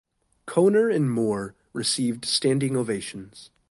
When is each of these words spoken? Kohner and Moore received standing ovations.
Kohner 0.47 0.89
and 0.91 1.11
Moore 1.11 1.53
received 1.73 2.25
standing 2.25 2.75
ovations. 2.75 3.51